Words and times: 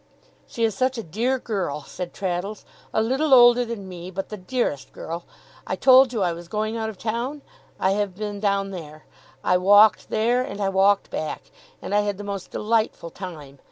'She 0.47 0.63
is 0.63 0.73
such 0.73 0.97
a 0.97 1.03
dear 1.03 1.37
girl!' 1.37 1.83
said 1.83 2.11
Traddles; 2.11 2.65
'a 2.91 3.03
little 3.03 3.35
older 3.35 3.63
than 3.63 3.87
me, 3.87 4.09
but 4.09 4.29
the 4.29 4.35
dearest 4.35 4.91
girl! 4.93 5.25
I 5.67 5.75
told 5.75 6.11
you 6.11 6.23
I 6.23 6.33
was 6.33 6.47
going 6.47 6.75
out 6.75 6.89
of 6.89 6.97
town? 6.97 7.43
I 7.79 7.91
have 7.91 8.15
been 8.15 8.39
down 8.39 8.71
there. 8.71 9.05
I 9.43 9.57
walked 9.57 10.09
there, 10.09 10.41
and 10.41 10.59
I 10.59 10.69
walked 10.69 11.11
back, 11.11 11.51
and 11.83 11.93
I 11.93 11.99
had 11.99 12.17
the 12.17 12.23
most 12.23 12.49
delightful 12.49 13.11
time! 13.11 13.59